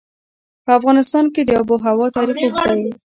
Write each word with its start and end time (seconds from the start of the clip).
په 0.65 0.71
افغانستان 0.79 1.25
کې 1.33 1.41
د 1.43 1.49
آب 1.61 1.67
وهوا 1.71 2.07
تاریخ 2.17 2.37
اوږد 2.43 2.67
دی. 2.83 2.91